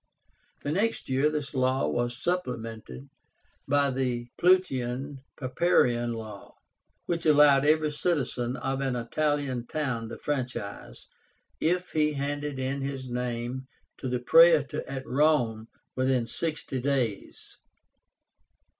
The 0.63 0.71
next 0.71 1.09
year 1.09 1.29
this 1.29 1.53
law 1.53 1.87
was 1.87 2.17
supplemented 2.17 3.07
by 3.67 3.91
the 3.91 4.29
PLAUTIAN 4.39 5.19
PAPIRIAN 5.37 6.13
LAW, 6.13 6.55
which 7.05 7.27
allowed 7.27 7.65
every 7.65 7.91
citizen 7.91 8.57
of 8.57 8.81
an 8.81 8.95
Italian 8.95 9.67
town 9.67 10.07
the 10.07 10.17
franchise, 10.17 11.05
if 11.59 11.91
he 11.91 12.13
handed 12.13 12.57
in 12.57 12.81
his 12.81 13.07
name 13.11 13.67
to 13.97 14.09
the 14.09 14.17
Praetor 14.17 14.83
at 14.89 15.05
Rome 15.05 15.67
within 15.95 16.25
sixty 16.25 16.81
days. 16.81 17.57